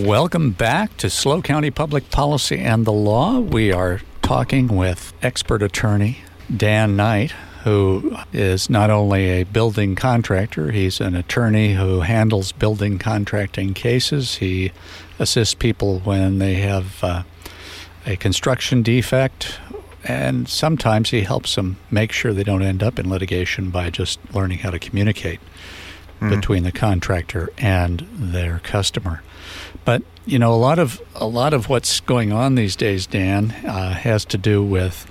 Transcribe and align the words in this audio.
Welcome 0.00 0.50
back 0.50 0.98
to 0.98 1.08
SLO 1.08 1.40
County 1.40 1.70
Public 1.70 2.10
Policy 2.10 2.58
and 2.58 2.84
the 2.84 2.92
Law. 2.92 3.40
We 3.40 3.72
are 3.72 4.02
talking 4.20 4.68
with 4.68 5.14
expert 5.22 5.62
attorney 5.62 6.18
Dan 6.54 6.96
Knight, 6.96 7.30
who 7.64 8.14
is 8.30 8.68
not 8.68 8.90
only 8.90 9.40
a 9.40 9.44
building 9.44 9.94
contractor, 9.94 10.70
he's 10.70 11.00
an 11.00 11.16
attorney 11.16 11.74
who 11.76 12.00
handles 12.00 12.52
building 12.52 12.98
contracting 12.98 13.72
cases. 13.72 14.36
He 14.36 14.70
assists 15.18 15.54
people 15.54 16.00
when 16.00 16.40
they 16.40 16.56
have 16.56 17.02
uh, 17.02 17.22
a 18.04 18.16
construction 18.16 18.82
defect, 18.82 19.58
and 20.04 20.46
sometimes 20.46 21.08
he 21.08 21.22
helps 21.22 21.54
them 21.54 21.78
make 21.90 22.12
sure 22.12 22.34
they 22.34 22.44
don't 22.44 22.62
end 22.62 22.82
up 22.82 22.98
in 22.98 23.08
litigation 23.08 23.70
by 23.70 23.88
just 23.88 24.20
learning 24.34 24.58
how 24.58 24.70
to 24.70 24.78
communicate 24.78 25.40
mm. 26.20 26.30
between 26.30 26.62
the 26.62 26.72
contractor 26.72 27.50
and 27.58 28.06
their 28.12 28.60
customer. 28.60 29.22
But 29.84 30.02
you 30.24 30.38
know, 30.38 30.52
a 30.52 30.56
lot 30.56 30.78
of 30.78 31.00
a 31.14 31.26
lot 31.26 31.54
of 31.54 31.68
what's 31.68 32.00
going 32.00 32.32
on 32.32 32.56
these 32.56 32.76
days, 32.76 33.06
Dan, 33.06 33.52
uh, 33.66 33.94
has 33.94 34.24
to 34.26 34.38
do 34.38 34.62
with 34.62 35.06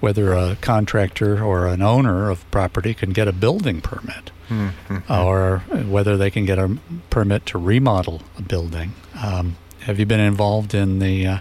whether 0.00 0.32
a 0.32 0.56
contractor 0.60 1.42
or 1.42 1.66
an 1.66 1.80
owner 1.80 2.30
of 2.30 2.50
property 2.50 2.94
can 2.94 3.10
get 3.10 3.28
a 3.28 3.32
building 3.32 3.80
permit, 3.80 4.30
mm-hmm. 4.48 5.12
or 5.12 5.58
whether 5.86 6.16
they 6.16 6.30
can 6.30 6.44
get 6.44 6.58
a 6.58 6.76
permit 7.10 7.46
to 7.46 7.58
remodel 7.58 8.22
a 8.38 8.42
building. 8.42 8.92
Um, 9.22 9.56
have 9.80 9.98
you 9.98 10.06
been 10.06 10.20
involved 10.20 10.74
in 10.74 10.98
the 10.98 11.26
uh, 11.26 11.38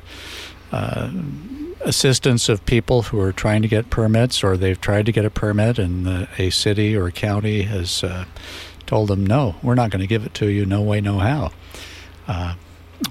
uh, 0.71 1.11
assistance 1.81 2.49
of 2.49 2.65
people 2.65 3.03
who 3.03 3.19
are 3.19 3.31
trying 3.31 3.61
to 3.61 3.67
get 3.67 3.89
permits, 3.89 4.43
or 4.43 4.57
they've 4.57 4.79
tried 4.79 5.05
to 5.05 5.11
get 5.11 5.25
a 5.25 5.29
permit, 5.29 5.77
and 5.77 6.05
the, 6.05 6.27
a 6.37 6.49
city 6.49 6.95
or 6.95 7.11
county 7.11 7.63
has 7.63 8.03
uh, 8.03 8.25
told 8.93 9.09
them, 9.09 9.25
"No, 9.25 9.55
we're 9.63 9.73
not 9.73 9.89
going 9.89 10.01
to 10.01 10.07
give 10.07 10.23
it 10.23 10.35
to 10.35 10.45
you. 10.45 10.67
No 10.67 10.79
way, 10.83 11.01
no 11.01 11.17
how." 11.17 11.51
Uh, 12.27 12.53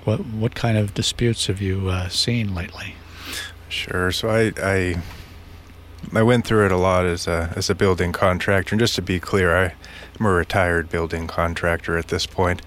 what 0.04 0.20
what 0.26 0.54
kind 0.54 0.78
of 0.78 0.94
disputes 0.94 1.48
have 1.48 1.60
you 1.60 1.88
uh, 1.88 2.08
seen 2.08 2.54
lately? 2.54 2.94
Sure. 3.68 4.12
So 4.12 4.30
I, 4.30 4.52
I 4.62 5.02
I 6.14 6.22
went 6.22 6.46
through 6.46 6.66
it 6.66 6.72
a 6.72 6.76
lot 6.76 7.04
as 7.04 7.26
a 7.26 7.52
as 7.56 7.68
a 7.68 7.74
building 7.74 8.12
contractor. 8.12 8.74
And 8.74 8.80
just 8.80 8.94
to 8.94 9.02
be 9.02 9.18
clear, 9.18 9.56
I, 9.56 9.74
am 10.20 10.26
a 10.26 10.30
retired 10.30 10.88
building 10.88 11.26
contractor 11.26 11.98
at 11.98 12.08
this 12.08 12.26
point. 12.26 12.62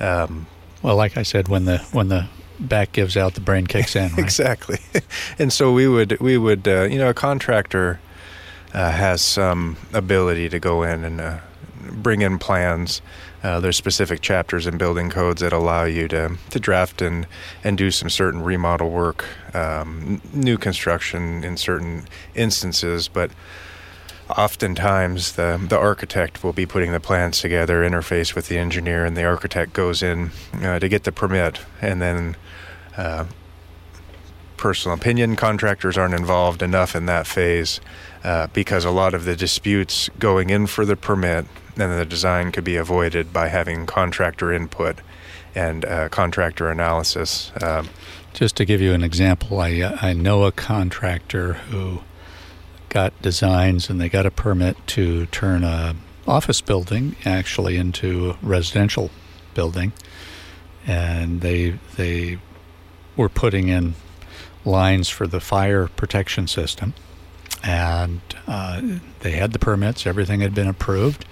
Um, 0.00 0.48
well, 0.82 0.96
like 0.96 1.16
I 1.16 1.22
said, 1.22 1.46
when 1.46 1.66
the 1.66 1.78
when 1.92 2.08
the 2.08 2.26
back 2.58 2.90
gives 2.90 3.16
out, 3.16 3.34
the 3.34 3.40
brain 3.40 3.68
kicks 3.68 3.94
in. 3.94 4.10
Right? 4.10 4.18
exactly. 4.24 4.80
and 5.38 5.52
so 5.52 5.72
we 5.72 5.86
would 5.86 6.18
we 6.18 6.36
would 6.36 6.66
uh, 6.66 6.82
you 6.82 6.98
know 6.98 7.10
a 7.10 7.14
contractor 7.14 8.00
uh, 8.74 8.90
has 8.90 9.22
some 9.22 9.76
ability 9.92 10.48
to 10.48 10.58
go 10.58 10.82
in 10.82 11.04
and 11.04 11.20
uh, 11.20 11.38
bring 11.90 12.22
in 12.22 12.38
plans. 12.38 13.02
Uh, 13.42 13.60
there's 13.60 13.76
specific 13.76 14.20
chapters 14.20 14.66
in 14.66 14.76
building 14.78 15.10
codes 15.10 15.40
that 15.40 15.52
allow 15.52 15.84
you 15.84 16.08
to, 16.08 16.36
to 16.50 16.58
draft 16.58 17.00
and, 17.02 17.26
and 17.62 17.78
do 17.78 17.90
some 17.90 18.10
certain 18.10 18.42
remodel 18.42 18.90
work, 18.90 19.24
um, 19.54 20.20
new 20.32 20.58
construction 20.58 21.44
in 21.44 21.56
certain 21.56 22.06
instances, 22.34 23.08
but 23.08 23.30
oftentimes 24.30 25.32
the, 25.32 25.64
the 25.68 25.78
architect 25.78 26.42
will 26.42 26.52
be 26.52 26.66
putting 26.66 26.92
the 26.92 27.00
plans 27.00 27.40
together, 27.40 27.88
interface 27.88 28.34
with 28.34 28.48
the 28.48 28.58
engineer, 28.58 29.04
and 29.04 29.16
the 29.16 29.24
architect 29.24 29.72
goes 29.72 30.02
in 30.02 30.30
uh, 30.62 30.78
to 30.78 30.88
get 30.88 31.04
the 31.04 31.12
permit, 31.12 31.60
and 31.80 32.02
then 32.02 32.36
uh, 32.96 33.24
personal 34.56 34.96
opinion 34.96 35.36
contractors 35.36 35.96
aren't 35.96 36.14
involved 36.14 36.62
enough 36.62 36.96
in 36.96 37.06
that 37.06 37.26
phase 37.26 37.80
uh, 38.24 38.48
because 38.48 38.84
a 38.84 38.90
lot 38.90 39.14
of 39.14 39.24
the 39.24 39.36
disputes 39.36 40.08
going 40.18 40.50
in 40.50 40.66
for 40.66 40.84
the 40.84 40.96
permit 40.96 41.46
and 41.76 41.98
the 41.98 42.06
design 42.06 42.52
could 42.52 42.64
be 42.64 42.76
avoided 42.76 43.32
by 43.32 43.48
having 43.48 43.86
contractor 43.86 44.52
input 44.52 44.98
and 45.54 45.84
uh, 45.84 46.08
contractor 46.08 46.70
analysis. 46.70 47.52
Um, 47.62 47.88
Just 48.34 48.56
to 48.56 48.64
give 48.64 48.80
you 48.80 48.92
an 48.92 49.02
example, 49.02 49.60
I, 49.60 49.96
I 50.00 50.12
know 50.12 50.44
a 50.44 50.52
contractor 50.52 51.54
who 51.54 52.00
got 52.88 53.20
designs 53.22 53.90
and 53.90 54.00
they 54.00 54.08
got 54.08 54.26
a 54.26 54.30
permit 54.30 54.76
to 54.88 55.26
turn 55.26 55.64
a 55.64 55.96
office 56.26 56.60
building 56.60 57.14
actually 57.24 57.76
into 57.76 58.30
a 58.30 58.38
residential 58.42 59.10
building, 59.54 59.92
and 60.86 61.40
they 61.40 61.78
they 61.96 62.38
were 63.16 63.28
putting 63.28 63.68
in 63.68 63.94
lines 64.64 65.08
for 65.08 65.26
the 65.26 65.40
fire 65.40 65.88
protection 65.88 66.46
system, 66.46 66.94
and 67.62 68.20
uh, 68.46 68.82
they 69.20 69.32
had 69.32 69.52
the 69.52 69.58
permits, 69.58 70.06
everything 70.06 70.40
had 70.40 70.54
been 70.54 70.66
approved, 70.66 71.24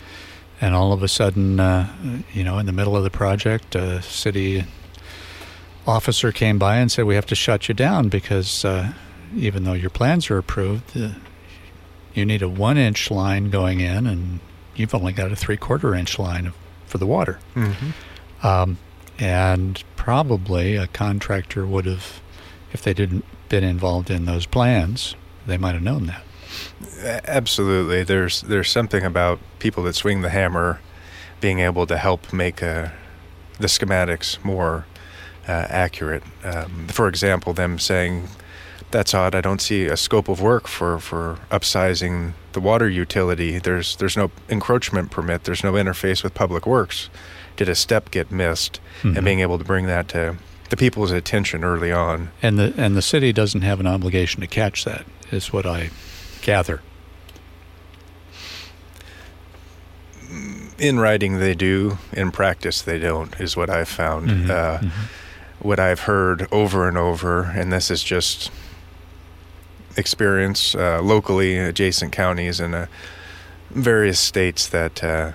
and 0.65 0.75
all 0.75 0.95
of 0.95 1.03
a 1.03 1.09
sudden, 1.09 1.61
uh, 1.61 1.87
you 2.33 2.43
know, 2.43 2.59
in 2.59 2.65
the 2.65 2.73
middle 2.73 2.97
of 2.97 3.05
the 3.05 3.11
project, 3.11 3.75
a 3.75 4.01
city 4.01 4.65
officer 5.87 6.33
came 6.33 6.59
by 6.59 6.77
and 6.77 6.91
said, 6.91 7.05
"We 7.05 7.17
have 7.17 7.27
to 7.27 7.35
shut 7.35 7.69
you 7.69 7.75
down 7.75 8.09
because 8.09 8.65
uh, 8.65 8.95
even 9.37 9.65
though 9.65 9.75
your 9.75 9.91
plans 9.91 10.31
are 10.31 10.39
approved, 10.39 10.97
uh, 10.97 11.11
you 12.15 12.25
need 12.25 12.41
a 12.41 12.49
one-inch 12.49 13.11
line 13.11 13.51
going 13.51 13.81
in, 13.81 14.07
and 14.07 14.41
you've 14.75 14.95
only 14.95 15.13
got 15.13 15.31
a 15.31 15.37
three-quarter 15.37 15.95
inch 15.95 16.19
line 16.19 16.55
for 16.87 16.97
the 16.97 17.07
water." 17.07 17.41
Mm-hmm. 17.55 18.47
Um, 18.47 18.79
and 19.19 19.85
probably 19.97 20.77
a 20.77 20.87
contractor 20.87 21.67
would 21.67 21.85
have, 21.85 22.23
if 22.73 22.83
they 22.83 22.95
didn't 22.95 23.27
been 23.51 23.65
involved 23.65 24.11
in 24.11 24.25
those 24.25 24.47
plans, 24.47 25.15
they 25.47 25.59
might 25.59 25.75
have 25.75 25.83
known 25.83 26.07
that. 26.07 26.23
Absolutely. 27.25 28.03
There's 28.03 28.43
there's 28.43 28.71
something 28.71 29.05
about 29.05 29.39
people 29.59 29.83
that 29.85 29.95
swing 29.95 30.23
the 30.23 30.31
hammer 30.31 30.81
being 31.41 31.61
able 31.61 31.87
to 31.87 31.97
help 31.99 32.33
make 32.33 32.63
uh, 32.63 32.89
the 33.59 33.67
schematics 33.67 34.43
more 34.45 34.87
uh, 35.47 35.67
accurate. 35.69 36.23
Um, 36.43 36.89
for 36.89 37.09
example, 37.09 37.53
them 37.53 37.79
saying, 37.79 38.29
"That's 38.91 39.15
odd. 39.15 39.35
I 39.35 39.41
don't 39.41 39.61
see 39.61 39.87
a 39.87 39.97
scope 39.97 40.29
of 40.29 40.41
work 40.41 40.67
for, 40.67 40.99
for 40.99 41.39
upsizing 41.51 42.33
the 42.53 42.61
water 42.61 42.89
utility. 42.89 43.59
There's 43.59 43.97
there's 43.97 44.17
no 44.17 44.31
encroachment 44.49 45.11
permit. 45.11 45.45
There's 45.45 45.65
no 45.65 45.73
interface 45.75 46.23
with 46.23 46.35
Public 46.35 46.67
Works. 46.67 47.11
Did 47.57 47.69
a 47.69 47.75
step 47.75 48.11
get 48.11 48.31
missed?" 48.31 48.81
Mm-hmm. 49.03 49.17
And 49.17 49.25
being 49.25 49.41
able 49.41 49.59
to 49.59 49.65
bring 49.65 49.87
that 49.87 50.09
to 50.09 50.37
the 50.71 50.77
people's 50.77 51.11
attention 51.11 51.63
early 51.63 51.93
on. 51.93 52.31
And 52.43 52.59
the 52.59 52.73
and 52.77 52.97
the 52.97 53.03
city 53.03 53.33
doesn't 53.33 53.63
have 53.63 53.81
an 53.81 53.87
obligation 53.87 54.41
to 54.41 54.47
catch 54.47 54.85
that. 54.85 55.05
Is 55.31 55.53
what 55.53 55.67
I 55.67 55.91
gather. 56.45 56.81
In 60.79 61.01
writing, 61.01 61.39
they 61.39 61.55
do. 61.55 61.99
In 62.13 62.31
practice, 62.31 62.83
they 62.83 62.99
don't. 62.99 63.39
Is 63.41 63.57
what 63.57 63.71
I've 63.71 63.89
found. 63.89 64.29
Mm-hmm. 64.29 64.51
Uh, 64.51 64.55
mm-hmm. 64.55 65.67
What 65.67 65.81
I've 65.81 66.01
heard 66.01 66.47
over 66.53 66.87
and 66.87 66.99
over, 66.99 67.45
and 67.45 67.73
this 67.73 67.91
is 67.91 68.03
just 68.05 68.51
experience 69.97 70.75
uh, 70.75 71.01
locally, 71.03 71.57
adjacent 71.59 72.13
counties, 72.13 72.61
and 72.61 72.75
uh, 72.75 72.87
various 73.71 74.21
states 74.21 74.69
that 74.69 75.03
uh, 75.03 75.33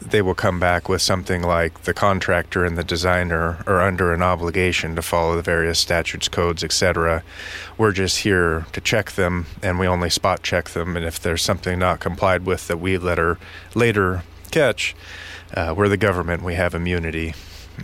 they 0.00 0.22
will 0.22 0.34
come 0.34 0.60
back 0.60 0.88
with 0.88 1.00
something 1.00 1.42
like 1.42 1.82
the 1.82 1.94
contractor 1.94 2.64
and 2.64 2.76
the 2.76 2.84
designer 2.84 3.62
are 3.66 3.80
under 3.80 4.12
an 4.12 4.22
obligation 4.22 4.94
to 4.96 5.02
follow 5.02 5.36
the 5.36 5.42
various 5.42 5.78
statutes, 5.78 6.28
codes, 6.28 6.62
etc. 6.62 7.22
We're 7.78 7.92
just 7.92 8.18
here 8.18 8.66
to 8.72 8.80
check 8.80 9.12
them, 9.12 9.46
and 9.62 9.78
we 9.78 9.86
only 9.86 10.10
spot 10.10 10.42
check 10.42 10.70
them. 10.70 10.96
And 10.96 11.04
if 11.04 11.20
there's 11.20 11.42
something 11.42 11.78
not 11.78 12.00
complied 12.00 12.44
with 12.44 12.68
that 12.68 12.78
we 12.78 12.98
later 12.98 13.38
later 13.74 14.22
catch, 14.50 14.94
uh, 15.54 15.74
we're 15.76 15.88
the 15.88 15.96
government. 15.96 16.42
We 16.42 16.54
have 16.54 16.74
immunity. 16.74 17.34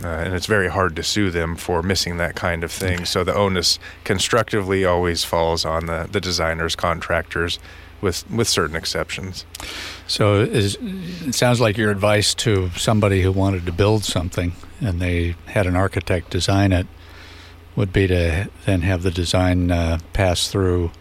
Uh, 0.01 0.07
and 0.07 0.33
it's 0.33 0.45
very 0.45 0.69
hard 0.69 0.95
to 0.95 1.03
sue 1.03 1.29
them 1.29 1.57
for 1.57 1.83
missing 1.83 2.15
that 2.15 2.33
kind 2.33 2.63
of 2.63 2.71
thing. 2.71 2.95
Okay. 2.95 3.03
So 3.03 3.25
the 3.25 3.35
onus 3.35 3.77
constructively 4.05 4.85
always 4.85 5.25
falls 5.25 5.65
on 5.65 5.87
the, 5.87 6.07
the 6.09 6.21
designers, 6.21 6.77
contractors, 6.77 7.59
with 8.01 8.29
with 8.29 8.47
certain 8.47 8.75
exceptions. 8.75 9.45
So 10.07 10.41
is, 10.41 10.77
it 10.81 11.35
sounds 11.35 11.61
like 11.61 11.77
your 11.77 11.91
advice 11.91 12.33
to 12.35 12.69
somebody 12.71 13.21
who 13.21 13.31
wanted 13.31 13.65
to 13.65 13.71
build 13.71 14.03
something 14.03 14.53
and 14.79 14.99
they 14.99 15.35
had 15.47 15.67
an 15.67 15.75
architect 15.75 16.29
design 16.29 16.71
it 16.71 16.87
would 17.75 17.93
be 17.93 18.07
to 18.07 18.49
then 18.65 18.81
have 18.81 19.03
the 19.03 19.11
design 19.11 19.71
uh, 19.71 19.99
pass 20.13 20.49
through 20.49 20.91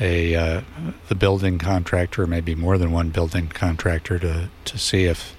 a 0.00 0.34
uh, 0.34 0.60
the 1.08 1.14
building 1.14 1.58
contractor, 1.58 2.26
maybe 2.26 2.54
more 2.54 2.78
than 2.78 2.92
one 2.92 3.10
building 3.10 3.48
contractor, 3.48 4.18
to 4.18 4.48
to 4.64 4.78
see 4.78 5.04
if 5.04 5.36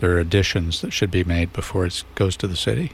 there 0.00 0.12
are 0.12 0.18
additions 0.18 0.80
that 0.80 0.92
should 0.92 1.10
be 1.10 1.24
made 1.24 1.52
before 1.52 1.86
it 1.86 2.04
goes 2.14 2.36
to 2.36 2.46
the 2.46 2.56
city. 2.56 2.92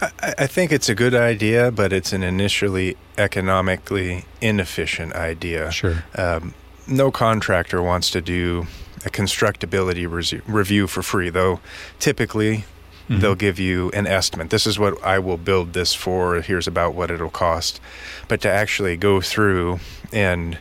I, 0.00 0.34
I 0.38 0.46
think 0.46 0.72
it's 0.72 0.88
a 0.88 0.94
good 0.94 1.14
idea, 1.14 1.70
but 1.70 1.92
it's 1.92 2.12
an 2.12 2.22
initially 2.22 2.96
economically 3.16 4.24
inefficient 4.40 5.14
idea. 5.14 5.70
Sure. 5.70 6.04
Um, 6.14 6.54
no 6.86 7.10
contractor 7.10 7.82
wants 7.82 8.10
to 8.10 8.20
do 8.20 8.66
a 9.04 9.10
constructability 9.10 10.10
re- 10.10 10.40
review 10.46 10.86
for 10.86 11.02
free, 11.02 11.30
though 11.30 11.60
typically 11.98 12.64
mm-hmm. 13.08 13.20
they'll 13.20 13.34
give 13.34 13.58
you 13.58 13.90
an 13.90 14.06
estimate. 14.06 14.50
This 14.50 14.66
is 14.66 14.78
what 14.78 15.02
I 15.04 15.18
will 15.18 15.36
build 15.36 15.72
this 15.72 15.94
for. 15.94 16.40
Here's 16.40 16.66
about 16.66 16.94
what 16.94 17.10
it'll 17.10 17.30
cost. 17.30 17.80
But 18.26 18.40
to 18.42 18.50
actually 18.50 18.96
go 18.96 19.20
through 19.20 19.80
and 20.12 20.58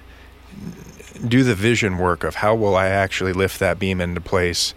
do 1.28 1.44
the 1.44 1.56
vision 1.56 1.98
work 1.98 2.24
of 2.24 2.36
how 2.36 2.54
will 2.56 2.76
I 2.76 2.88
actually 2.88 3.34
lift 3.34 3.60
that 3.60 3.80
beam 3.80 4.00
into 4.02 4.22
place 4.22 4.74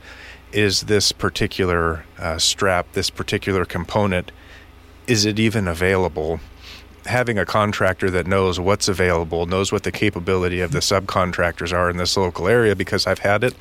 is 0.52 0.82
this 0.82 1.12
particular 1.12 2.04
uh, 2.18 2.38
strap, 2.38 2.92
this 2.92 3.10
particular 3.10 3.64
component, 3.64 4.32
is 5.06 5.24
it 5.24 5.38
even 5.38 5.68
available? 5.68 6.40
Having 7.06 7.38
a 7.38 7.46
contractor 7.46 8.10
that 8.10 8.26
knows 8.26 8.60
what's 8.60 8.88
available, 8.88 9.46
knows 9.46 9.72
what 9.72 9.84
the 9.84 9.92
capability 9.92 10.60
of 10.60 10.72
the 10.72 10.80
subcontractors 10.80 11.72
are 11.72 11.88
in 11.90 11.96
this 11.96 12.16
local 12.16 12.46
area, 12.46 12.76
because 12.76 13.06
I've 13.06 13.20
had 13.20 13.44
it. 13.44 13.54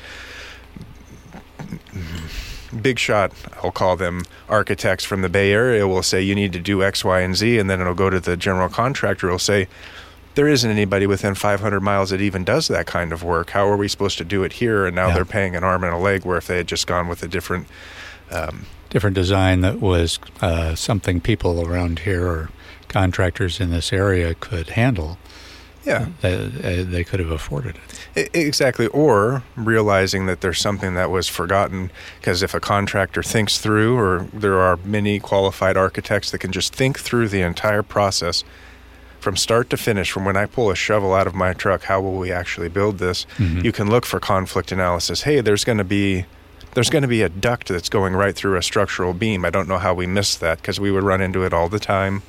Big 2.81 2.99
shot, 2.99 3.31
I'll 3.63 3.71
call 3.71 3.95
them 3.95 4.23
architects 4.47 5.03
from 5.03 5.21
the 5.21 5.29
Bay 5.29 5.51
Area, 5.51 5.87
will 5.87 6.03
say 6.03 6.21
you 6.21 6.35
need 6.35 6.53
to 6.53 6.59
do 6.59 6.83
X, 6.83 7.03
Y, 7.03 7.21
and 7.21 7.35
Z, 7.35 7.57
and 7.57 7.69
then 7.69 7.81
it'll 7.81 7.95
go 7.95 8.09
to 8.09 8.19
the 8.19 8.37
general 8.37 8.69
contractor, 8.69 9.27
will 9.27 9.39
say, 9.39 9.67
there 10.39 10.47
isn't 10.47 10.71
anybody 10.71 11.05
within 11.05 11.35
500 11.35 11.81
miles 11.81 12.11
that 12.11 12.21
even 12.21 12.45
does 12.45 12.69
that 12.69 12.87
kind 12.87 13.11
of 13.11 13.23
work. 13.23 13.49
How 13.49 13.67
are 13.67 13.75
we 13.75 13.89
supposed 13.89 14.17
to 14.19 14.23
do 14.23 14.41
it 14.43 14.53
here? 14.53 14.85
And 14.85 14.95
now 14.95 15.09
yeah. 15.09 15.15
they're 15.15 15.25
paying 15.25 15.53
an 15.53 15.65
arm 15.65 15.83
and 15.83 15.93
a 15.93 15.97
leg, 15.97 16.23
where 16.23 16.37
if 16.37 16.47
they 16.47 16.55
had 16.55 16.65
just 16.65 16.87
gone 16.87 17.09
with 17.09 17.21
a 17.23 17.27
different 17.27 17.67
um, 18.31 18.65
different 18.89 19.15
design 19.15 19.59
that 19.61 19.81
was 19.81 20.17
uh, 20.39 20.75
something 20.75 21.19
people 21.19 21.67
around 21.67 21.99
here 21.99 22.25
or 22.25 22.49
contractors 22.87 23.59
in 23.59 23.69
this 23.69 23.91
area 23.91 24.33
could 24.33 24.69
handle, 24.69 25.17
yeah, 25.83 26.07
they, 26.21 26.83
they 26.83 27.03
could 27.03 27.19
have 27.19 27.31
afforded 27.31 27.77
it. 28.15 28.29
Exactly. 28.33 28.87
Or 28.87 29.43
realizing 29.57 30.25
that 30.27 30.39
there's 30.39 30.61
something 30.61 30.93
that 30.93 31.11
was 31.11 31.27
forgotten 31.27 31.91
because 32.21 32.41
if 32.41 32.53
a 32.53 32.61
contractor 32.61 33.23
thinks 33.23 33.57
through, 33.57 33.97
or 33.97 34.25
there 34.31 34.57
are 34.61 34.77
many 34.85 35.19
qualified 35.19 35.75
architects 35.75 36.31
that 36.31 36.37
can 36.37 36.53
just 36.53 36.73
think 36.73 36.97
through 36.97 37.27
the 37.27 37.41
entire 37.41 37.83
process 37.83 38.45
from 39.19 39.35
start 39.35 39.69
to 39.69 39.77
finish, 39.77 40.11
from 40.11 40.25
when 40.25 40.37
I 40.37 40.45
pull 40.45 40.71
a 40.71 40.75
shovel 40.75 41.13
out 41.13 41.27
of 41.27 41.35
my 41.35 41.53
truck, 41.53 41.83
how 41.83 42.01
will 42.01 42.17
we 42.17 42.31
actually 42.31 42.69
build 42.69 42.97
this? 42.97 43.25
Mm-hmm. 43.37 43.65
You 43.65 43.71
can 43.71 43.89
look 43.89 44.05
for 44.05 44.19
conflict 44.19 44.71
analysis. 44.71 45.23
Hey, 45.23 45.41
there's 45.41 45.63
going 45.63 45.77
to 45.77 45.83
be 45.83 46.25
there's 46.73 46.89
going 46.89 47.01
to 47.01 47.07
be 47.07 47.23
a 47.23 47.29
duct 47.29 47.67
that's 47.67 47.89
going 47.89 48.15
right 48.15 48.35
through 48.35 48.55
a 48.55 48.61
structural 48.61 49.13
beam. 49.13 49.43
I 49.43 49.49
don't 49.49 49.67
know 49.67 49.79
how 49.79 49.93
we 49.93 50.05
missed 50.05 50.39
that 50.41 50.59
because 50.59 50.79
we 50.79 50.91
would 50.91 51.03
run 51.03 51.21
into 51.21 51.43
it 51.43 51.53
all 51.53 51.67
the 51.67 51.79
time. 51.79 52.21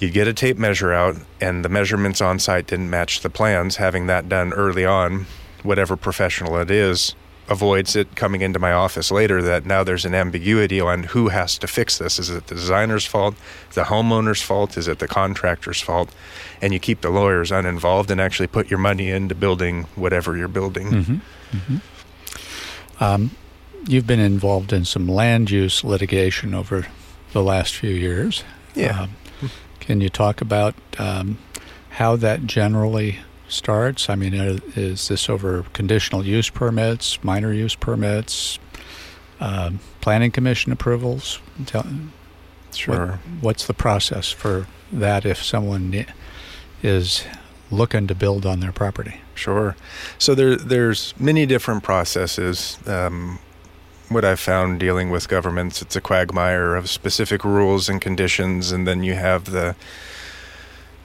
You'd 0.00 0.12
get 0.12 0.26
a 0.26 0.34
tape 0.34 0.58
measure 0.58 0.92
out, 0.92 1.16
and 1.40 1.64
the 1.64 1.68
measurements 1.68 2.20
on 2.20 2.38
site 2.40 2.66
didn't 2.66 2.90
match 2.90 3.20
the 3.20 3.30
plans. 3.30 3.76
Having 3.76 4.08
that 4.08 4.28
done 4.28 4.52
early 4.52 4.84
on, 4.84 5.26
whatever 5.62 5.96
professional 5.96 6.58
it 6.58 6.70
is, 6.70 7.14
avoids 7.48 7.94
it 7.94 8.16
coming 8.16 8.40
into 8.40 8.58
my 8.58 8.72
office 8.72 9.10
later 9.10 9.42
that 9.42 9.66
now 9.66 9.84
there's 9.84 10.04
an 10.04 10.14
ambiguity 10.14 10.80
on 10.80 11.02
who 11.04 11.28
has 11.28 11.58
to 11.58 11.66
fix 11.66 11.98
this. 11.98 12.18
Is 12.18 12.30
it 12.30 12.46
the 12.46 12.54
designer's 12.54 13.04
fault? 13.04 13.34
The 13.74 13.84
homeowner's 13.84 14.40
fault? 14.40 14.76
Is 14.76 14.88
it 14.88 14.98
the 14.98 15.08
contractor's 15.08 15.80
fault? 15.80 16.14
And 16.62 16.72
you 16.72 16.80
keep 16.80 17.02
the 17.02 17.10
lawyers 17.10 17.52
uninvolved 17.52 18.10
and 18.10 18.20
actually 18.20 18.46
put 18.46 18.70
your 18.70 18.78
money 18.78 19.10
into 19.10 19.34
building 19.34 19.84
whatever 19.94 20.36
you're 20.36 20.48
building. 20.48 20.90
Mm-hmm. 20.90 21.56
Mm-hmm. 21.56 23.04
Um, 23.04 23.30
you've 23.86 24.06
been 24.06 24.20
involved 24.20 24.72
in 24.72 24.84
some 24.84 25.06
land 25.06 25.50
use 25.50 25.84
litigation 25.84 26.54
over 26.54 26.86
the 27.32 27.42
last 27.42 27.74
few 27.74 27.90
years. 27.90 28.44
Yeah. 28.74 29.02
Um, 29.02 29.10
can 29.80 30.00
you 30.00 30.08
talk 30.08 30.40
about 30.40 30.74
um, 30.98 31.38
how 31.90 32.16
that 32.16 32.46
generally 32.46 33.18
starts? 33.48 34.08
I 34.08 34.14
mean, 34.14 34.34
uh, 34.34 34.58
is 34.74 35.08
this 35.08 35.28
over 35.28 35.64
conditional 35.72 36.24
use 36.24 36.50
permits, 36.50 37.22
minor 37.22 37.52
use 37.52 37.74
permits, 37.74 38.58
um, 39.40 39.80
planning 40.00 40.30
commission 40.30 40.72
approvals? 40.72 41.40
Tell, 41.66 41.86
sure. 42.72 43.06
What, 43.06 43.18
what's 43.40 43.66
the 43.66 43.74
process 43.74 44.30
for 44.30 44.66
that 44.92 45.24
if 45.24 45.42
someone 45.42 46.06
is 46.82 47.24
looking 47.70 48.06
to 48.06 48.14
build 48.14 48.46
on 48.46 48.60
their 48.60 48.72
property? 48.72 49.20
Sure. 49.34 49.76
So 50.18 50.34
there, 50.34 50.56
there's 50.56 51.14
many 51.18 51.46
different 51.46 51.82
processes. 51.82 52.78
Um, 52.86 53.38
what 54.08 54.24
I've 54.24 54.40
found 54.40 54.80
dealing 54.80 55.10
with 55.10 55.28
governments, 55.28 55.82
it's 55.82 55.96
a 55.96 56.00
quagmire 56.00 56.74
of 56.76 56.90
specific 56.90 57.44
rules 57.44 57.88
and 57.88 58.00
conditions, 58.00 58.70
and 58.70 58.86
then 58.86 59.02
you 59.02 59.14
have 59.14 59.46
the 59.46 59.74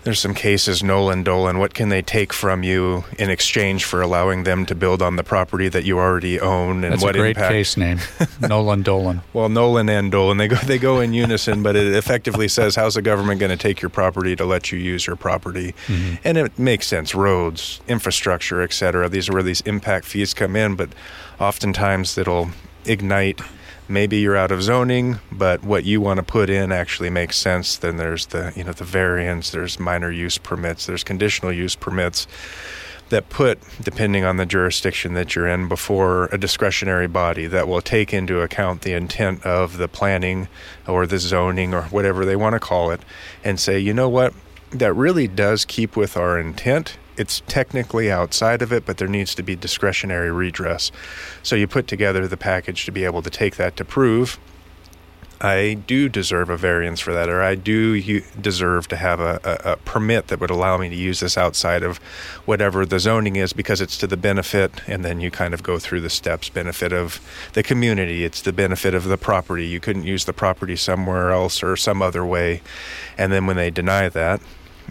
there's 0.04 0.20
some 0.20 0.34
cases, 0.34 0.82
Nollan 0.82 1.24
Dolan. 1.24 1.60
What 1.60 1.74
can 1.74 1.90
they 1.90 2.02
take 2.02 2.32
from 2.32 2.64
you 2.64 3.04
in 3.18 3.30
exchange 3.30 3.84
for 3.84 4.02
allowing 4.02 4.44
them 4.44 4.66
to 4.68 4.76
build 4.76 5.02
on 5.02 5.18
the 5.18 5.24
property 5.24 5.68
that 5.70 5.84
you 5.84 6.00
already 6.00 6.40
own? 6.40 6.84
And 6.84 6.94
That's 6.94 7.04
what 7.04 7.16
a 7.16 7.20
great 7.20 7.36
impact? 7.36 7.52
case 7.52 7.76
name, 7.78 7.98
Nollan 8.40 8.84
Dolan. 8.84 9.22
well, 9.34 9.50
Nollan 9.50 9.90
and 9.90 10.12
Dolan, 10.12 10.38
they 10.38 10.48
go 10.48 10.56
they 10.56 10.78
go 10.78 11.00
in 11.02 11.14
unison, 11.14 11.62
but 11.64 11.76
it 11.76 11.94
effectively 11.94 12.48
says, 12.48 12.76
"How's 12.76 12.94
the 12.96 13.02
government 13.02 13.40
going 13.40 13.52
to 13.52 13.58
take 13.58 13.82
your 13.82 13.90
property 13.90 14.36
to 14.38 14.46
let 14.46 14.72
you 14.72 14.80
use 14.80 15.06
your 15.06 15.16
property?" 15.18 15.74
Mm-hmm. 15.88 16.16
And 16.24 16.38
it 16.38 16.58
makes 16.58 16.88
sense. 16.88 17.14
Roads, 17.14 17.82
infrastructure, 17.88 18.62
etc. 18.62 19.10
These 19.10 19.30
are 19.30 19.34
where 19.34 19.44
these 19.44 19.62
impact 19.62 20.06
fees 20.06 20.34
come 20.34 20.56
in, 20.56 20.76
but 20.76 20.90
oftentimes 21.40 22.18
it'll 22.18 22.50
ignite 22.86 23.42
maybe 23.90 24.20
you're 24.20 24.38
out 24.38 24.52
of 24.52 24.62
zoning, 24.62 25.20
but 25.32 25.64
what 25.64 25.84
you 25.84 26.00
want 26.00 26.18
to 26.18 26.24
put 26.24 26.50
in 26.50 26.72
actually 26.72 27.10
makes 27.10 27.36
sense. 27.36 27.76
Then 27.76 27.98
there's 27.98 28.28
the 28.28 28.54
you 28.56 28.64
know 28.64 28.72
the 28.72 28.84
variance, 28.84 29.50
there's 29.50 29.80
minor 29.80 30.12
use 30.12 30.38
permits, 30.38 30.86
there's 30.86 31.04
conditional 31.04 31.52
use 31.52 31.76
permits 31.76 32.28
that 33.10 33.28
put, 33.30 33.60
depending 33.82 34.24
on 34.24 34.38
the 34.38 34.46
jurisdiction 34.46 35.16
that 35.16 35.36
you're 35.36 35.48
in, 35.48 35.68
before 35.68 36.26
a 36.26 36.38
discretionary 36.38 37.08
body 37.08 37.48
that 37.48 37.68
will 37.68 37.82
take 37.82 38.14
into 38.14 38.42
account 38.42 38.84
the 38.84 38.94
intent 38.94 39.44
of 39.44 39.78
the 39.78 39.88
planning 39.88 40.48
or 40.88 41.08
the 41.08 41.18
zoning 41.18 41.74
or 41.74 41.82
whatever 41.84 42.24
they 42.24 42.36
want 42.36 42.54
to 42.54 42.60
call 42.60 42.92
it, 42.92 43.02
and 43.44 43.60
say, 43.60 43.80
you 43.80 43.94
know 43.94 44.08
what, 44.08 44.34
that 44.70 44.94
really 44.94 45.28
does 45.28 45.66
keep 45.66 45.98
with 45.98 46.16
our 46.16 46.40
intent 46.40 46.98
it's 47.20 47.42
technically 47.48 48.12
outside 48.12 48.62
of 48.62 48.72
it, 48.72 48.86
but 48.86 48.98
there 48.98 49.08
needs 49.08 49.36
to 49.36 49.44
be 49.44 49.56
discretionary 49.56 50.32
redress. 50.32 50.92
So 51.44 51.56
you 51.56 51.68
put 51.68 51.88
together 51.88 52.28
the 52.28 52.38
package 52.38 52.86
to 52.86 52.92
be 52.92 53.04
able 53.06 53.22
to 53.22 53.30
take 53.30 53.58
that 53.58 53.76
to 53.78 53.86
prove 53.86 54.40
I 55.42 55.76
do 55.88 56.10
deserve 56.10 56.50
a 56.50 56.58
variance 56.58 57.00
for 57.00 57.14
that, 57.14 57.30
or 57.30 57.42
I 57.42 57.56
do 57.56 58.22
deserve 58.42 58.90
to 58.90 58.98
have 58.98 59.22
a, 59.22 59.40
a, 59.44 59.72
a, 59.72 59.76
permit 59.78 60.28
that 60.28 60.42
would 60.42 60.50
allow 60.50 60.78
me 60.78 60.90
to 60.90 60.96
use 60.96 61.22
this 61.22 61.38
outside 61.38 61.82
of 61.82 61.98
whatever 62.44 62.86
the 62.86 63.00
zoning 63.00 63.38
is 63.38 63.54
because 63.54 63.80
it's 63.80 63.98
to 64.00 64.08
the 64.08 64.18
benefit, 64.18 64.82
and 64.86 65.06
then 65.06 65.22
you 65.22 65.32
kind 65.32 65.54
of 65.54 65.64
go 65.64 65.80
through 65.80 66.02
the 66.02 66.10
steps 66.10 66.50
benefit 66.50 66.92
of 66.92 67.22
the 67.54 67.64
community, 67.64 68.26
it's 68.26 68.42
the 68.42 68.52
benefit 68.52 68.94
of 68.94 69.06
the 69.06 69.18
property. 69.18 69.66
You 69.66 69.80
couldn't 69.80 70.04
use 70.04 70.26
the 70.26 70.34
property 70.34 70.76
somewhere 70.76 71.32
else 71.32 71.64
or 71.64 71.78
some 71.78 72.02
other 72.02 72.26
way. 72.26 72.62
And 73.18 73.32
then 73.32 73.46
when 73.46 73.56
they 73.56 73.70
deny 73.70 74.10
that, 74.10 74.42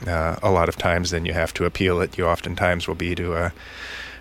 uh, 0.07 0.37
a 0.43 0.51
lot 0.51 0.69
of 0.69 0.77
times, 0.77 1.11
then 1.11 1.25
you 1.25 1.33
have 1.33 1.53
to 1.55 1.65
appeal 1.65 2.01
it. 2.01 2.19
You 2.19 2.27
oftentimes 2.27 2.87
will 2.87 2.95
be 2.95 3.15
to 3.15 3.35
uh, 3.35 3.51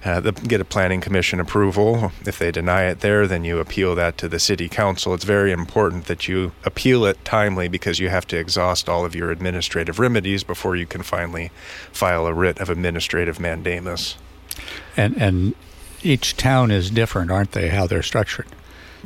uh, 0.05 0.19
the, 0.19 0.31
get 0.31 0.61
a 0.61 0.65
planning 0.65 1.01
commission 1.01 1.39
approval. 1.39 2.11
If 2.25 2.39
they 2.39 2.51
deny 2.51 2.83
it 2.83 3.01
there, 3.01 3.27
then 3.27 3.43
you 3.43 3.59
appeal 3.59 3.95
that 3.95 4.17
to 4.19 4.29
the 4.29 4.39
city 4.39 4.69
council. 4.69 5.13
It's 5.13 5.25
very 5.25 5.51
important 5.51 6.05
that 6.05 6.27
you 6.27 6.51
appeal 6.63 7.05
it 7.05 7.23
timely 7.25 7.67
because 7.67 7.99
you 7.99 8.09
have 8.09 8.27
to 8.27 8.37
exhaust 8.37 8.87
all 8.87 9.05
of 9.05 9.15
your 9.15 9.31
administrative 9.31 9.99
remedies 9.99 10.43
before 10.43 10.75
you 10.75 10.85
can 10.85 11.03
finally 11.03 11.51
file 11.91 12.27
a 12.27 12.33
writ 12.33 12.59
of 12.59 12.69
administrative 12.69 13.39
mandamus. 13.39 14.15
And 14.95 15.15
and 15.21 15.55
each 16.03 16.37
town 16.37 16.71
is 16.71 16.89
different, 16.89 17.31
aren't 17.31 17.51
they? 17.51 17.69
How 17.69 17.87
they're 17.87 18.03
structured. 18.03 18.47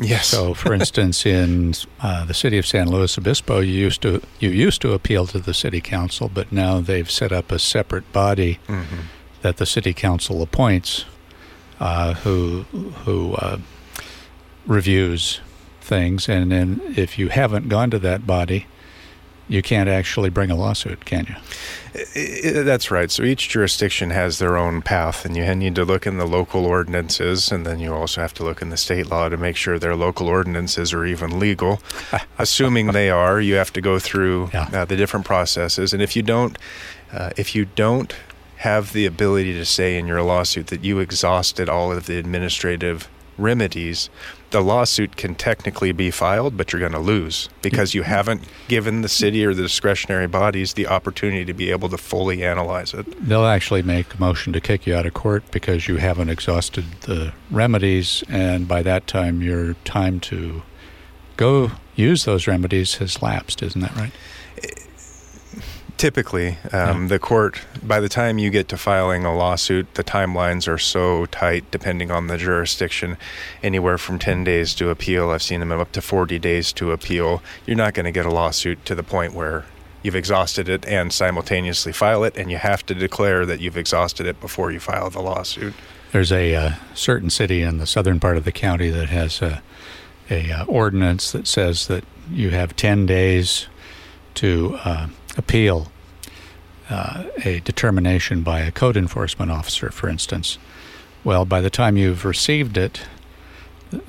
Yes. 0.01 0.27
So, 0.27 0.55
for 0.55 0.73
instance, 0.73 1.25
in 1.25 1.75
uh, 2.01 2.25
the 2.25 2.33
city 2.33 2.57
of 2.57 2.65
San 2.65 2.89
Luis 2.89 3.17
Obispo, 3.17 3.59
you 3.59 3.73
used 3.73 4.01
to 4.01 4.21
you 4.39 4.49
used 4.49 4.81
to 4.81 4.93
appeal 4.93 5.27
to 5.27 5.39
the 5.39 5.53
city 5.53 5.79
council, 5.79 6.29
but 6.33 6.51
now 6.51 6.81
they've 6.81 7.09
set 7.09 7.31
up 7.31 7.51
a 7.51 7.59
separate 7.59 8.11
body 8.11 8.57
mm-hmm. 8.67 9.01
that 9.43 9.57
the 9.57 9.65
city 9.65 9.93
council 9.93 10.41
appoints, 10.41 11.05
uh, 11.79 12.15
who 12.15 12.63
who 13.05 13.35
uh, 13.35 13.59
reviews 14.65 15.39
things, 15.81 16.27
and 16.27 16.51
then 16.51 16.81
if 16.95 17.19
you 17.19 17.29
haven't 17.29 17.69
gone 17.69 17.91
to 17.91 17.99
that 17.99 18.25
body, 18.25 18.65
you 19.47 19.61
can't 19.61 19.89
actually 19.89 20.29
bring 20.29 20.49
a 20.49 20.55
lawsuit, 20.55 21.05
can 21.05 21.27
you? 21.27 22.63
That's 22.63 22.89
right. 22.89 23.11
So 23.11 23.23
each 23.23 23.49
jurisdiction 23.49 24.11
has 24.11 24.39
their 24.39 24.55
own 24.55 24.81
path, 24.81 25.25
and 25.25 25.35
you 25.35 25.53
need 25.55 25.75
to 25.75 25.83
look 25.83 26.07
in 26.07 26.17
the 26.17 26.25
local 26.25 26.65
ordinances, 26.65 27.51
and 27.51 27.65
then 27.65 27.79
you 27.79 27.93
also 27.93 28.21
have 28.21 28.33
to 28.35 28.43
look 28.43 28.61
in 28.61 28.69
the 28.69 28.77
state 28.77 29.07
law 29.07 29.27
to 29.27 29.35
make 29.35 29.57
sure 29.57 29.77
their 29.77 29.95
local 29.95 30.27
ordinances 30.27 30.93
are 30.93 31.05
even 31.05 31.37
legal. 31.37 31.81
Assuming 32.37 32.87
they 32.87 33.09
are, 33.09 33.41
you 33.41 33.55
have 33.55 33.73
to 33.73 33.81
go 33.81 33.99
through 33.99 34.49
yeah. 34.53 34.69
uh, 34.71 34.85
the 34.85 34.95
different 34.95 35.25
processes, 35.25 35.93
and 35.93 36.01
if 36.01 36.15
you 36.15 36.21
don't, 36.21 36.57
uh, 37.11 37.31
if 37.35 37.53
you 37.53 37.65
don't 37.65 38.15
have 38.57 38.93
the 38.93 39.05
ability 39.07 39.53
to 39.53 39.65
say 39.65 39.97
in 39.97 40.05
your 40.05 40.21
lawsuit 40.21 40.67
that 40.67 40.83
you 40.83 40.99
exhausted 40.99 41.67
all 41.67 41.91
of 41.91 42.05
the 42.05 42.17
administrative 42.17 43.09
remedies, 43.41 44.09
the 44.51 44.61
lawsuit 44.61 45.15
can 45.15 45.35
technically 45.35 45.91
be 45.91 46.11
filed, 46.11 46.57
but 46.57 46.71
you're 46.71 46.79
going 46.79 46.91
to 46.91 46.99
lose 46.99 47.49
because 47.61 47.93
you 47.93 48.03
haven't 48.03 48.43
given 48.67 49.01
the 49.01 49.09
city 49.09 49.45
or 49.45 49.53
the 49.53 49.63
discretionary 49.63 50.27
bodies 50.27 50.73
the 50.73 50.87
opportunity 50.87 51.45
to 51.45 51.53
be 51.53 51.71
able 51.71 51.89
to 51.89 51.97
fully 51.97 52.43
analyze 52.43 52.93
it. 52.93 53.05
They'll 53.27 53.45
actually 53.45 53.81
make 53.81 54.13
a 54.13 54.19
motion 54.19 54.53
to 54.53 54.61
kick 54.61 54.85
you 54.85 54.95
out 54.95 55.05
of 55.05 55.13
court 55.13 55.43
because 55.51 55.87
you 55.87 55.97
haven't 55.97 56.29
exhausted 56.29 56.85
the 57.01 57.33
remedies, 57.49 58.23
and 58.29 58.67
by 58.67 58.83
that 58.83 59.07
time, 59.07 59.41
your 59.41 59.73
time 59.85 60.19
to 60.21 60.63
go 61.37 61.71
use 61.95 62.25
those 62.25 62.47
remedies 62.47 62.95
has 62.95 63.21
lapsed. 63.21 63.63
Isn't 63.63 63.81
that 63.81 63.95
right? 63.95 64.11
Typically, 66.01 66.57
um, 66.73 67.03
Yeah. 67.03 67.07
the 67.09 67.19
court, 67.19 67.61
by 67.83 67.99
the 67.99 68.09
time 68.09 68.39
you 68.39 68.49
get 68.49 68.67
to 68.69 68.75
filing 68.75 69.23
a 69.23 69.35
lawsuit, 69.35 69.93
the 69.93 70.03
timelines 70.03 70.67
are 70.67 70.79
so 70.79 71.27
tight, 71.27 71.63
depending 71.69 72.09
on 72.09 72.25
the 72.25 72.39
jurisdiction, 72.39 73.17
anywhere 73.61 73.99
from 73.99 74.17
10 74.17 74.43
days 74.43 74.73
to 74.73 74.89
appeal. 74.89 75.29
I've 75.29 75.43
seen 75.43 75.59
them 75.59 75.71
up 75.71 75.91
to 75.91 76.01
40 76.01 76.39
days 76.39 76.73
to 76.73 76.91
appeal. 76.91 77.43
You're 77.67 77.77
not 77.77 77.93
going 77.93 78.05
to 78.07 78.11
get 78.11 78.25
a 78.25 78.31
lawsuit 78.31 78.83
to 78.85 78.95
the 78.95 79.03
point 79.03 79.35
where 79.35 79.65
you've 80.01 80.15
exhausted 80.15 80.67
it 80.67 80.87
and 80.87 81.13
simultaneously 81.13 81.91
file 81.91 82.23
it, 82.23 82.35
and 82.35 82.49
you 82.49 82.57
have 82.57 82.83
to 82.87 82.95
declare 82.95 83.45
that 83.45 83.59
you've 83.59 83.77
exhausted 83.77 84.25
it 84.25 84.41
before 84.41 84.71
you 84.71 84.79
file 84.79 85.11
the 85.11 85.21
lawsuit. 85.21 85.75
There's 86.13 86.31
a 86.31 86.55
uh, 86.55 86.71
certain 86.95 87.29
city 87.29 87.61
in 87.61 87.77
the 87.77 87.85
southern 87.85 88.19
part 88.19 88.37
of 88.37 88.43
the 88.43 88.51
county 88.51 88.89
that 88.89 89.09
has 89.09 89.39
a, 89.43 89.61
a 90.31 90.51
uh, 90.51 90.65
ordinance 90.65 91.31
that 91.31 91.45
says 91.45 91.85
that 91.85 92.03
you 92.31 92.49
have 92.49 92.75
10 92.75 93.05
days 93.05 93.67
to 94.33 94.79
uh, 94.83 95.07
appeal 95.37 95.91
uh, 96.89 97.23
a 97.45 97.59
determination 97.61 98.43
by 98.43 98.59
a 98.59 98.71
code 98.71 98.97
enforcement 98.97 99.51
officer, 99.51 99.89
for 99.91 100.09
instance. 100.09 100.57
Well, 101.23 101.45
by 101.45 101.61
the 101.61 101.69
time 101.69 101.97
you've 101.97 102.25
received 102.25 102.77
it, 102.77 103.01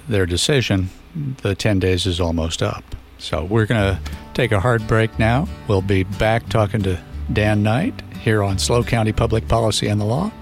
their 0.08 0.26
decision, 0.26 0.90
the 1.14 1.54
10 1.54 1.78
days 1.78 2.06
is 2.06 2.20
almost 2.20 2.62
up. 2.62 2.84
So 3.18 3.44
we're 3.44 3.66
going 3.66 3.96
to 3.96 4.00
take 4.34 4.50
a 4.50 4.60
hard 4.60 4.86
break 4.88 5.16
now. 5.18 5.46
We'll 5.68 5.82
be 5.82 6.02
back 6.02 6.48
talking 6.48 6.82
to 6.82 7.00
Dan 7.32 7.62
Knight 7.62 7.94
here 8.20 8.42
on 8.42 8.58
SLO 8.58 8.82
County 8.82 9.12
Public 9.12 9.46
Policy 9.46 9.86
and 9.86 10.00
the 10.00 10.04
Law 10.04 10.32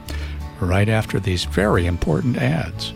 right 0.61 0.89
after 0.89 1.21
these 1.21 1.45
very 1.45 1.87
important 1.87 2.37
ads. 2.37 2.93